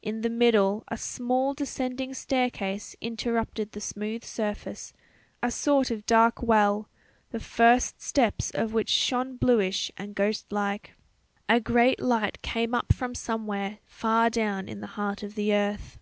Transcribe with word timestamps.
In 0.00 0.22
the 0.22 0.30
middle 0.30 0.82
a 0.90 0.96
small 0.96 1.52
descending 1.52 2.14
staircase 2.14 2.96
interrupted 3.02 3.72
the 3.72 3.82
smooth 3.82 4.24
surface 4.24 4.94
a 5.42 5.50
sort 5.50 5.90
of 5.90 6.06
dark 6.06 6.42
well, 6.42 6.88
the 7.32 7.38
first 7.38 8.00
steps 8.00 8.50
of 8.50 8.72
which 8.72 8.88
shone 8.88 9.36
bluish 9.36 9.92
and 9.98 10.14
ghost 10.14 10.50
like. 10.50 10.94
A 11.50 11.60
great 11.60 12.00
light 12.00 12.40
came 12.40 12.74
up 12.74 12.94
from 12.94 13.14
somewhere 13.14 13.76
far 13.84 14.30
down 14.30 14.70
in 14.70 14.80
the 14.80 14.86
heart 14.96 15.22
of 15.22 15.34
the 15.34 15.52
earth. 15.52 15.98